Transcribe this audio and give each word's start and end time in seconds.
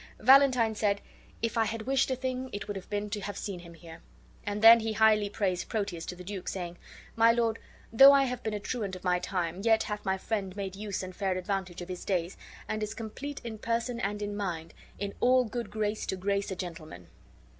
Valentine 0.19 0.73
said, 0.73 0.99
"If 1.43 1.59
I 1.59 1.65
had 1.65 1.83
wished 1.83 2.09
a 2.09 2.15
thing, 2.15 2.49
it 2.53 2.65
would 2.67 2.75
have 2.75 2.89
been 2.89 3.11
to 3.11 3.21
have 3.21 3.37
seen 3.37 3.59
him 3.59 3.75
here!" 3.75 4.01
And 4.47 4.63
then 4.63 4.79
he 4.79 4.93
highly 4.93 5.29
praised 5.29 5.69
Proteus 5.69 6.07
to 6.07 6.15
the 6.15 6.23
duke, 6.23 6.47
saying, 6.47 6.79
"My 7.15 7.31
lord, 7.31 7.59
though 7.93 8.11
I 8.11 8.23
have 8.23 8.41
been 8.41 8.55
a 8.55 8.59
truant 8.59 8.95
of 8.95 9.03
my 9.03 9.19
time, 9.19 9.61
yet 9.63 9.83
hath 9.83 10.03
my 10.03 10.17
friend 10.17 10.55
made 10.55 10.75
use 10.75 11.03
and 11.03 11.15
fair 11.15 11.37
advantage 11.37 11.83
of 11.83 11.89
his 11.89 12.03
days, 12.03 12.35
and 12.67 12.81
is 12.81 12.95
complete 12.95 13.41
in 13.43 13.59
person 13.59 13.99
and 13.99 14.23
in 14.23 14.35
mind, 14.35 14.73
in 14.97 15.13
all 15.19 15.45
good 15.45 15.69
grace 15.69 16.07
to 16.07 16.15
grace 16.15 16.49
a 16.49 16.55
gentleman." 16.55 17.05